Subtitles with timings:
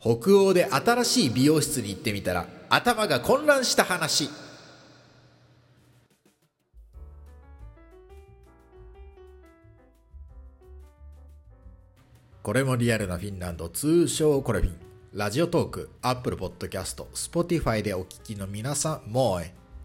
[0.00, 4.30] 北欧で新しい美容室に行ってみたら頭が混乱した話。
[12.42, 14.76] これもリアルなフィンランド通称コレフィン。
[15.12, 19.40] ラジオトークアップルポッドキャストスポティファイでお聞きの皆さんもう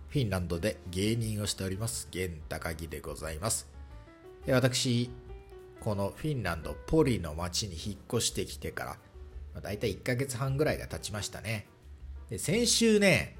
[0.10, 3.68] フィンランドで芸人をしております源高木でございます。
[4.48, 5.10] 私
[5.82, 8.98] このフィンランドポリの町に引っ越してきてから
[9.56, 11.66] まあ大体1ヶ月半ぐらいが経ちましたね。
[12.30, 13.36] で先週ね、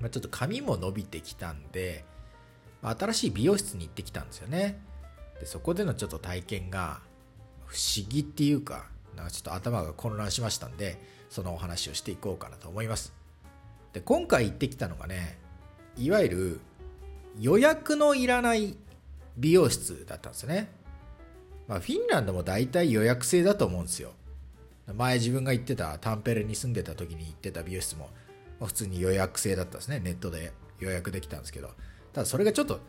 [0.00, 2.04] まあ、ちょっと髪も伸びてきたんで、
[2.80, 4.80] まあ新しい美容室に行ってきたんですよね。
[5.40, 7.00] でそこでのちょっと体験が
[7.66, 13.12] 不思議っていうかなんかちょっと頭が混乱しましたんでそのお話をしていこうかなと思います。
[13.92, 15.38] で今回行ってきたのがね
[15.96, 16.60] いわゆる
[17.38, 18.76] 予約のいらない
[19.36, 20.70] 美容室だったんですよね、
[21.66, 24.12] まあ、フィンランドも大体予約制だと思うんですよ。
[24.86, 28.10] 前自分が行ってたタンペレに住んでた時に行ってた美容室も
[28.60, 30.00] 普通に予約制だったんですね。
[30.00, 31.70] ネットで予約できたんですけど。
[32.12, 32.80] ただそれがちょっと、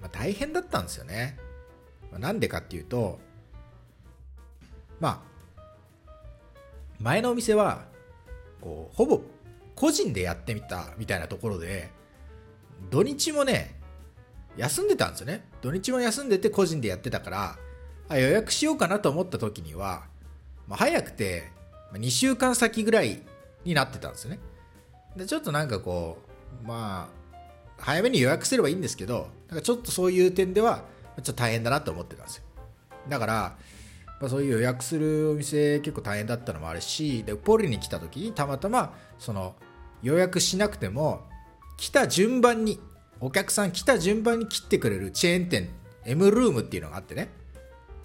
[0.00, 1.38] まあ、大変だったんですよね。
[2.18, 3.18] なんでかっていうと
[5.00, 5.34] まあ
[7.00, 7.86] 前のお店は
[8.60, 9.20] こうほぼ
[9.74, 11.90] 個人でやってみたみたいなところで
[12.90, 13.80] 土日もね
[14.56, 15.44] 休んでたんですよね。
[15.60, 17.58] 土日も休んでて個人でやってたから
[18.08, 20.04] あ予約しようかなと思った時には、
[20.66, 21.50] まあ、早くて
[21.92, 23.22] 2週間先ぐらい
[23.64, 24.40] になってたんですよね。
[25.16, 26.18] でちょっとなんかこ
[26.64, 27.36] うまあ
[27.78, 30.84] 早めに予約すればいいんですけどなんかちょっとそういう点では
[31.18, 32.44] ちょっと大変だなと思ってたんですよ。
[33.08, 33.56] だから
[34.20, 39.54] まあ、そういう予約するお店結構大変だったのもあるしでポリに来た時にたまたまその
[40.02, 41.22] 予約しなくても
[41.76, 42.80] 来た順番に
[43.20, 45.68] お客さん来た順番に切ってくれるチェーン店
[46.06, 47.28] M ルームっていうのがあってね。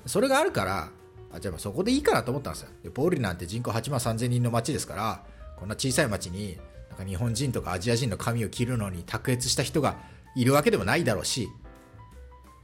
[0.05, 0.89] それがあるから
[1.31, 2.69] あじゃあそこでいいかなと思ったんですよ。
[2.83, 5.23] でポーリなんて人口8万3000人の町ですから
[5.58, 6.58] こんな小さい町に
[6.89, 9.97] なんか日本人とかアジア人の髪を切るのに卓越した人が
[10.36, 11.49] いるわけでもないだろうし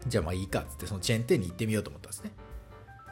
[0.07, 2.31] じゃあまあいいかっつってそのチェーン店に行ってみようと思ったんですね。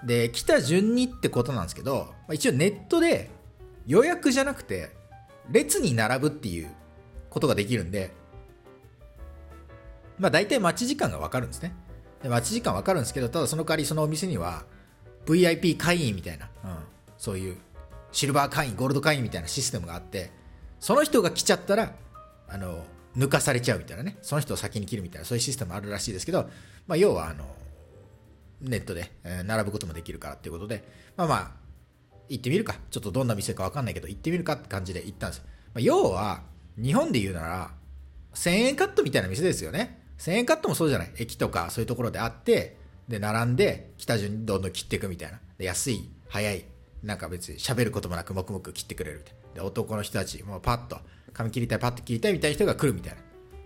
[0.05, 3.29] で来た順にってことなんですけど、まあ、一応ネットで
[3.87, 4.91] 予約じゃなくて
[5.49, 6.69] 列に並ぶっていう
[7.29, 8.11] ことができるんで
[10.19, 11.75] まあ大体待ち時間がわかるんですね。
[12.21, 14.65] で待ち時間わかるんですけどただその代わりそのお店には
[15.25, 16.77] VIP 会員みたいな、うん、
[17.17, 17.57] そういう
[18.11, 20.31] シルバー会員ゴールド会員みたいなシステムがあって
[20.79, 21.93] その人が来ちゃったら
[22.47, 22.83] あの
[23.17, 26.49] 抜かされちゃうみたいなねその人を先に切るみたいなそういうシステムあるらしいですけど、
[26.87, 27.45] まあ、要はあの
[28.63, 29.11] ネットで、
[29.45, 30.83] 並ぶこともできるからっていうことで、
[31.17, 31.51] まあまあ、
[32.29, 32.75] 行ってみるか。
[32.89, 35.43] ちょっとどんな店かわかんないけど、行ってみるかって感じで行ったんですよ。
[35.73, 36.41] まあ、要は、
[36.77, 37.71] 日本で言うなら、
[38.33, 40.01] 1000円カットみたいな店ですよね。
[40.17, 41.11] 1000円カットもそうじゃない。
[41.17, 45.39] 駅とかそういうところであって、で、並んで、来た順にどんどん切っていくみたいな。
[45.57, 46.65] で安い、早い、
[47.03, 49.53] なんか別に喋ることもなく、黙々切ってくれるみたいな。
[49.55, 50.97] で、男の人たち、もうパッと、
[51.33, 53.19] 髪切りたい、パッと切りたいみたいな人が来るみたいな。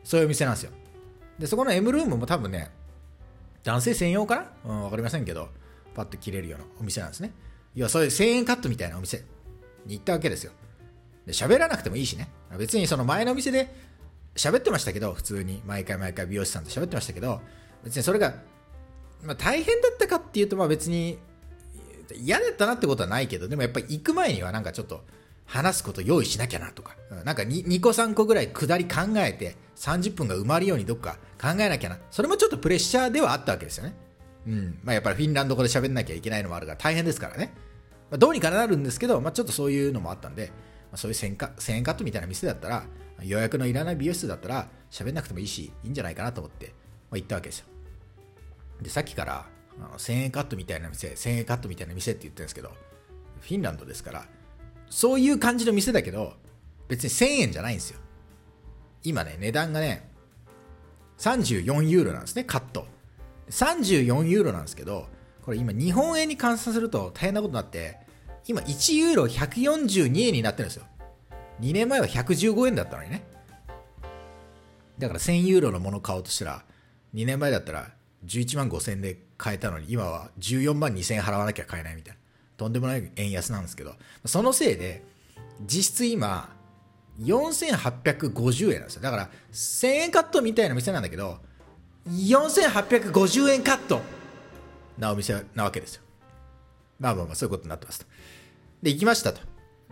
[0.03, 0.71] そういうお店なんですよ。
[1.37, 2.71] で、そこの M ルームも多分ね、
[3.63, 4.71] 男性専用かな？
[4.71, 5.49] うん、わかりませんけど、
[5.93, 7.31] パッと切れるようなお店なんですね。
[7.75, 9.23] 要はそういう1000円カットみたいなお店
[9.85, 10.51] に行ったわけですよ。
[11.25, 12.29] で、喋らなくてもいいしね。
[12.57, 13.73] 別にその前のお店で
[14.35, 17.41] 喋ってましたけど、普通に毎回毎回美容師さんと喋ってましたけど、
[17.83, 18.35] 別にそれが、
[19.27, 21.19] まあ、大変だったかっていうと、まあ別に
[22.15, 25.03] 嫌だったなってことはないけど、でもやっぱり行く前にはなんかちょっと
[25.45, 26.95] 話すこと用意しなきゃなとか、
[27.25, 31.99] なんか 2, 2個3個ぐらい下り考えて30分が埋まるようにどっか考えなきゃな。
[32.09, 33.95] それもちょっとプレッシャーではあったわけですよね。
[34.47, 34.79] うん。
[34.81, 37.53] まあやっぱりフィンランド語で喋んなきゃいけないのもあるから大変ですからね。
[38.09, 40.53] まあ、どうにかなるんですけど、まあちょっとそういうのもあったんで、ま
[40.93, 42.85] あ、そういう1000カ1000円カットみたいな店だったら、
[43.23, 46.67] 予約のいらない美容室だったら喋んなくてもいいし、いいんじゃないかなと思って、
[47.09, 47.65] まあ、行ったわけですよ。
[48.81, 49.45] で、さっきから、
[49.79, 52.71] あの1000円カットみたいな店、1000円カットみたいな店って言ってるんですけど、
[53.41, 54.25] フィンランドですから、
[54.89, 56.33] そういう感じの店だけど、
[56.87, 57.99] 別に1000円じゃないんですよ。
[59.03, 60.09] 今ね、値段がね、
[61.19, 62.87] 34ユーロなんですね、カット。
[63.49, 65.07] 34ユーロなんですけど、
[65.43, 67.99] これ今日本円に換算すると大変なことになって、
[68.47, 70.85] 今1ユーロ142円になってるんですよ。
[71.61, 73.25] 2年前は115円だったのにね。
[74.97, 76.65] だから1000ユーロのもの買おうとしたら、
[77.13, 77.91] 2年前だったら
[78.27, 82.19] 11万5000円で買えたのに、今は14万2000円払わなきゃ買えないみたいな。
[82.57, 83.95] とんでもない円安なんですけど、
[84.25, 85.03] そのせいで、
[85.65, 86.49] 実質今、
[87.21, 89.01] 4850円なんですよ。
[89.01, 91.39] だから、1000円カットみたいな店なんだけど、
[92.09, 94.01] 4850円カット
[94.97, 96.03] なお店なわけですよ。
[96.99, 98.05] まあまあまあ、そういうことになってますと。
[98.81, 99.41] で、行きましたと。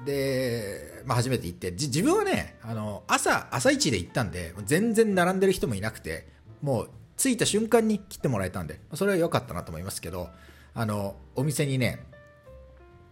[0.06, 6.28] で、まあ初めて行って、自分はね、あの、朝、朝一で行ったんで、全然並んでる人もいなくて、
[6.62, 10.30] もう着いた瞬間に切ってもらえたんで、それは良かったなと思いますけど、
[10.74, 12.06] あの、お店にね、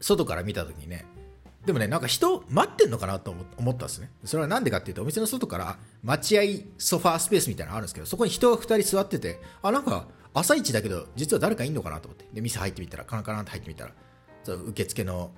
[0.03, 1.05] 外から見た時にね
[1.65, 4.11] でもねなんか人待ってんのかなと思ったんですね。
[4.25, 6.41] それはなんでかっていうとお店の外から待合
[6.77, 12.25] ソファースペースみたいなのあるんですけどそこに人が2人座っててあなんか朝一だけど実は誰かいんのかなと思って。
[12.33, 13.93] で店入ってみたらカランカランって入ってみたら
[14.43, 15.31] そ受付の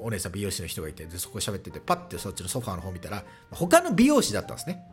[0.00, 4.86] お姉さん美容師の人がいてでそこ喋っててパッてそっちのソファーの方見たら他の美容師だったんですね。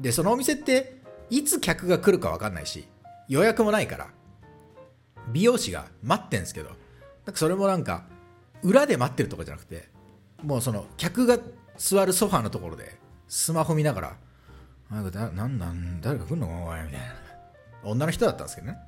[0.00, 0.97] でそのお店って
[1.30, 2.86] いつ客が来るか分かんないし
[3.28, 4.08] 予約もないから
[5.32, 6.76] 美容師が待ってんですけどなん
[7.32, 8.04] かそれもなんか
[8.62, 9.88] 裏で待ってるとかじゃなくて
[10.42, 11.38] もうその客が
[11.76, 12.96] 座るソファーのところで
[13.28, 14.16] スマホ見ながら
[14.90, 17.06] なんかなんなん誰か来んのかお前みたいな。
[17.84, 18.78] 女の人だったんですけどね。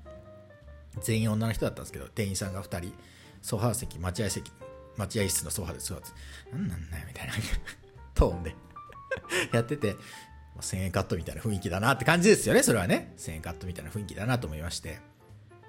[1.02, 2.92] 全員女の人だったんですけど店員さんが2人
[3.42, 4.50] ソファー席待合席
[4.96, 6.04] 待合室のソファーで座って
[6.52, 7.34] 何なんだよみたいな。
[8.14, 8.56] トーンで。
[9.52, 9.96] やってて
[10.58, 13.14] 1000円カットみたいな雰囲気だなって感じですよねそれはね。
[13.18, 14.98] 1000円カットみたいな雰囲気だなと思いまして。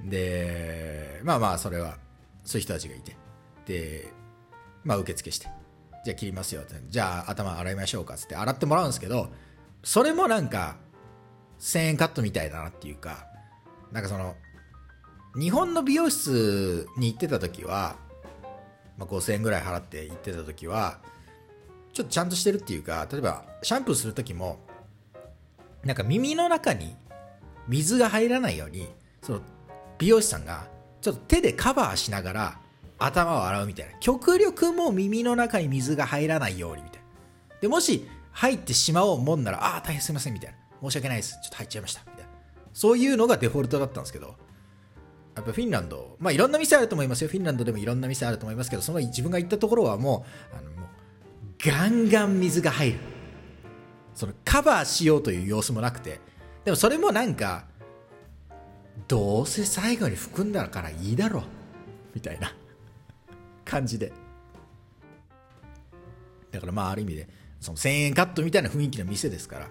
[0.04, 1.98] でまあまあそれは
[2.44, 3.16] そういう人たちがいて。
[3.66, 4.12] で
[4.84, 5.48] まあ受付して。
[6.04, 6.76] じゃあ切りますよって。
[6.90, 9.30] じゃあ頭洗いましょうかっつって洗ってもらうんですけど
[9.84, 10.78] それもなんか
[11.60, 13.28] 1000円カットみたいだなっていうか
[13.92, 14.36] なんかその
[15.40, 17.96] 日本の美容室に行ってた時は、
[18.98, 21.00] まあ、5000円ぐらい払って行ってた時は
[21.94, 24.60] ちょっとちゃんとしてるっていうか例えばシャンプーする時も
[25.84, 26.96] なんか耳の中に
[27.68, 28.88] 水が入らないように
[29.22, 29.42] その
[29.98, 30.68] 美容師さんが
[31.02, 32.60] ちょっと手でカバーしながら
[33.00, 33.94] 頭を洗うみたいな。
[34.00, 37.02] 極力も耳の中に水が入らないようにみたい
[37.50, 37.56] な。
[37.62, 40.58] でもし入ってしまおうもんならああ大変すいませんみたいな。
[40.84, 41.40] 申し訳ないです。
[41.42, 42.30] ちょっと入っちゃいましたみたいな。
[42.74, 44.36] そういうのがデフォルトだったんですけど。
[45.36, 47.30] やっぱフィンランドまあいろんな店あると思いますよ。
[47.30, 50.90] フィンランドでもいろんな店あると思いますけどその自分が行ったところはもうあのもう
[51.58, 53.00] ガンガン水が入る。
[54.14, 56.20] そのカバーしようという様子もなくて
[56.66, 57.66] でもそれもなんか
[59.08, 61.44] どうせ最後に含んだからいいだろう
[62.14, 62.54] みたいな
[63.66, 64.12] 感じで。
[66.52, 67.30] だからまあある意味で
[67.60, 69.68] その1000円カットみたいな雰囲気の店ですから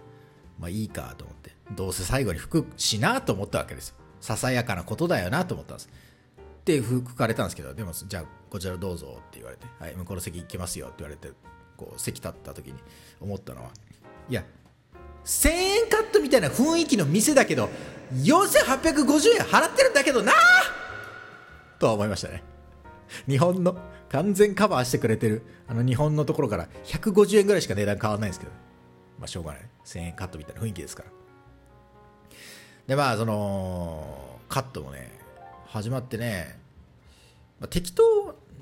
[0.58, 3.96] まあいいかと思ってどうせ最後に吹くしなと思ったわけですよ。
[4.20, 5.90] ささやかなことだよなと思ったんです。
[6.64, 11.31] で吹かれたんですけどでもじゃあこちらどうぞって言われて、はい、向こうの席行きますよって言われて
[11.76, 12.75] こう席立った時に
[13.20, 13.70] 思ったのは
[14.30, 14.44] いや
[15.24, 17.68] 1000円カットみたいな雰囲気の店だけど
[18.14, 20.32] 4850円払ってるんだけどな！
[21.78, 22.42] とは思いましたね。
[23.28, 23.76] 日本の
[24.08, 28.52] 完全カバーしてくれてるあの日本のところから150円ぐらいしか値段変わらないんですけど。
[29.18, 29.62] まあしょうがない。
[29.84, 31.10] 1000円カットみたいな雰囲気ですから。
[32.86, 35.12] でまあそのカットもね
[35.66, 36.58] 始まってね、
[37.60, 38.19] まあ、適当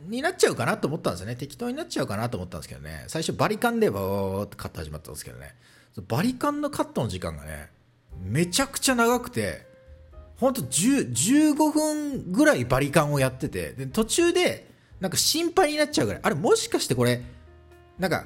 [0.08, 1.36] になっちゃうかなと思ったんですよね。
[1.36, 3.04] 適当になっちゃうかなと思ったんですけどね。
[3.08, 5.54] 最初バリカンでバーってカット始まったんですけどね。
[6.08, 7.70] バリカンのカットの時間がね
[8.22, 9.66] めちゃくちゃ長くて
[10.36, 14.70] ほんと15分ぐらいバリカンをやっててで途中で
[15.00, 16.22] なんか心配になっちゃうぐらい。
[16.24, 17.22] あれもしかしてこれ
[17.98, 18.24] なんか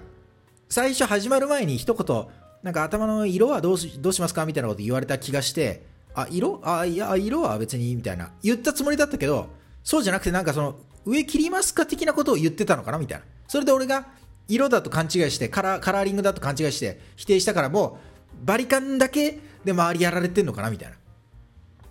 [0.68, 2.26] 最初始まる前に一言
[2.62, 6.60] なんか頭の色はどうしどうしますかみたいなこと言われた気がしてあ色？
[6.62, 8.32] あいや色は別にいいみたいな。
[8.42, 9.48] 言ったつもりだったけど
[9.82, 13.24] そうじゃなくてなんかその上切りますか的なことを言ってたのかなみたいな。
[13.48, 14.06] それで俺が
[14.48, 17.98] 色だと勘違いしてカラカラーリングだと勘違いして否定したからも
[18.42, 20.96] うバリカンだけで周りやられてんのかなみたいな。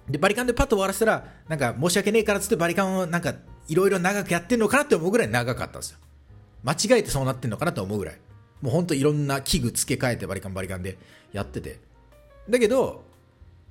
[0.10, 3.34] でバリカンでパッと終わらせたらなんか申し訳ねえからっつってバリカンをなんか
[3.68, 5.98] いろいろ長くやってんのかなって思うぐらい長かったんですよ。
[6.64, 8.20] 間違えてそうなってんのかなと思うぐらい。
[8.62, 10.98] もうほんといろんな器具付け替えてバリカンバリカンで
[11.32, 11.80] やってて。
[12.50, 13.04] だけど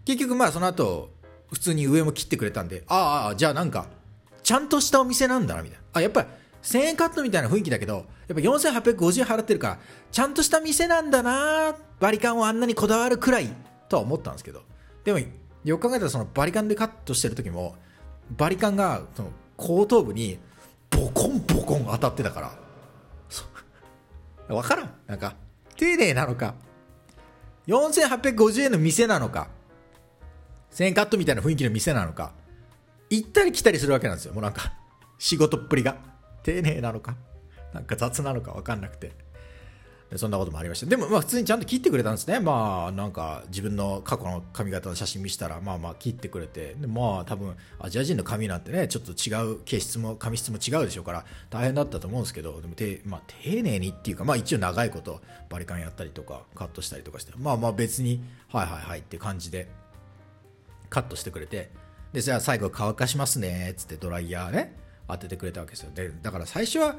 [0.04, 1.10] 結局まあその後
[1.52, 3.88] 普通に上も切ってくれたんでああじゃあなんか
[4.50, 5.84] ちゃんとしたお店なんだなみたいな。
[5.92, 6.28] あやっぱり
[6.64, 8.04] 1000円カットみたいな雰囲気だけどやっ
[8.34, 9.78] ぱ4850円払ってるから
[10.10, 13.48] ちゃんとした店なんだなバリカンをあんなにこだわるくらい
[13.88, 14.62] とは思ったんですけど。
[15.04, 15.20] でも
[15.62, 17.76] よく考えたらそのバリカンでカットしてる時も
[18.36, 20.40] バリカンがその後頭部に
[20.90, 22.50] ボコンボコン当たってたから。
[24.48, 24.90] 分からん。
[25.06, 25.36] なんか
[25.76, 26.56] 丁寧なのか。
[27.68, 29.46] 4850円の店なのか。
[30.72, 32.32] 1000円カットみたいな雰囲気の店なのか。
[33.10, 34.32] 行ったり来たりするわけなんですよ。
[34.32, 34.72] もうなんか
[35.18, 35.96] 仕事っぷりが。
[36.42, 37.16] 丁寧なのか
[37.74, 39.12] なんか雑なのか分かんなくて。
[40.16, 40.86] そんなこともありました。
[40.86, 42.40] でもまあ普通にちゃんと切ってくれたんですね。
[42.40, 46.74] まあなんか自分の過去の髪型の写真見せたらまあまあ切ってくれて。
[46.74, 57.32] でまあ多分アジア人の髪なんてねちょっと違う形質も髪質も違うでしょうから大変だったと思うんですけどでもて、まあ、丁寧にっていうかまあ一応長いことバリカンやったりとかカットしたりとかして。
[57.36, 59.68] まあまあ別にはいはいはいって感じで
[60.88, 61.70] カットしてくれて。
[62.12, 64.76] でじゃあ最後乾かしますねっつってドライヤーね
[65.08, 65.90] 当ててくれたわけですよ。
[65.94, 66.96] でだから最初は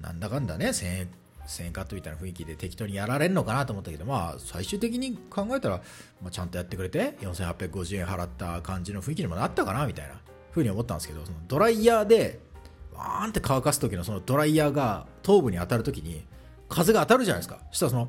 [0.00, 1.08] なんだかんだね1000円
[1.46, 5.82] 1000円カットみたいな雰囲気で適当にやられるのかなと思ったけどまあ最終的に考えたら、
[6.20, 10.14] まあ、ちゃんとやってくれて4850円払った感じの雰囲気にもなったかなみたいな
[10.52, 12.38] ふうに思ったんですけどそのドライヤーで
[12.94, 16.24] わーんって乾かす時のそのドライヤーが頭部に当たる時に
[16.68, 17.58] 風が当たるじゃないですか。
[17.70, 18.08] そしたらその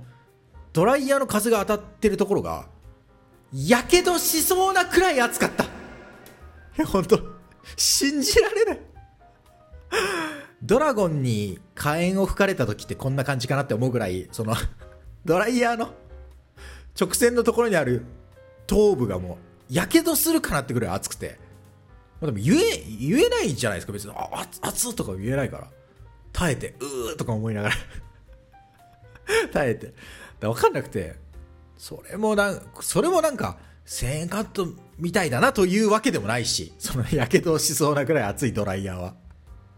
[0.72, 2.68] ドライヤーの風が当たってるところが
[3.54, 5.73] やけどしそうなくらい暑かった。
[6.78, 7.20] や本当？
[7.78, 8.80] 信じられない。
[10.62, 14.56] ドラゴンに火炎を吹かれた時ってこんな感じかなって思うぐらいその
[15.26, 15.94] ドライヤーの
[17.00, 18.06] 直線のところにある
[18.66, 19.38] 頭部がも
[19.70, 21.38] うやけどするかなってぐらい熱くて。
[22.22, 23.94] ま、でも言え言えないじゃないですか。
[23.94, 25.68] 別にあ熱とか言えないから。
[26.32, 27.76] 耐えてうーとか思いながら。
[29.52, 29.94] 耐えて。
[30.40, 31.16] 分かんなくて。
[31.78, 39.16] それもなんそれもなんか1000円カットみたいだなというわけでもないしそのやけどしそうなくらい熱いドライヤーは。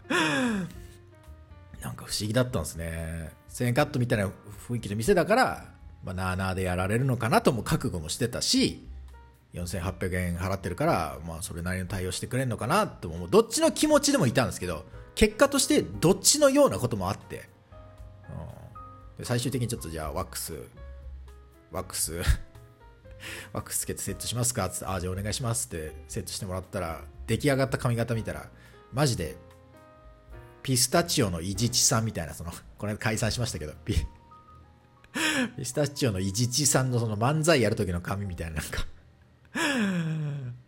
[1.80, 3.32] なんか不思議だったんですね。
[3.50, 4.30] 1000円カットみたいな
[4.68, 8.86] 雰囲気の店だからまあ、なあなあでやられるのかなとも覚悟もしてたし
[9.54, 14.84] 4800円払ってるから、まあ、それなりの対応してくれるのかなともどっちの気持ちでもいたんですけど
[15.16, 17.48] 結果としてどっちのようなこともあって、
[18.28, 20.54] うん、で最終的にちょっとじゃあワックス
[21.72, 22.20] ワックス
[23.52, 24.68] ワックスつけてセットしますか？
[24.68, 28.48] つってあじゃあお願いしますってセットしてもらったら出来上がった髪型見たら
[28.92, 29.36] マジで
[30.62, 33.94] ピスタチオの伊地知さんみたいなそのこれ解散しましたけどピ
[35.56, 38.84] ピスタチオの伊地知さんのその漫才やる時の髪みたいななんか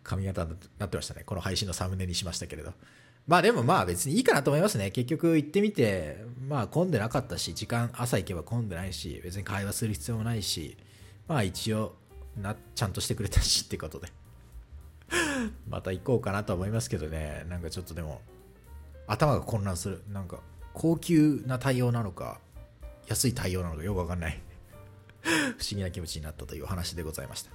[0.03, 1.21] 髪型になってましたね。
[1.23, 2.73] この配信のサムネにしましたけれど。
[3.27, 4.89] まあでもまあ別にいいかなと思いますね。
[4.89, 10.77] 結局行ってみて、まあ混んでなかったし、時間朝行けば混んでないし、別に会話する必要もないし、
[11.27, 11.95] まあ一応
[12.41, 14.11] な、ちゃんとしてくれたしってことで。
[15.67, 17.45] また行こうかなと思いますけどね。
[17.49, 18.21] なんかちょっとでも、
[19.07, 20.03] 頭が混乱する。
[20.09, 20.39] なんか、
[20.73, 22.39] 高級な対応なのか、
[23.07, 24.39] 安い対応なのかよくわかんない
[25.23, 27.51] 不思議な気持ちになったというお話でございました。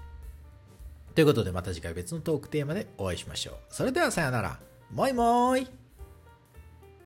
[1.14, 3.57] ということでまた次回別のトークテーマでお会いしましょう。
[3.71, 4.59] それではさようなら。
[4.91, 5.84] もいもーい。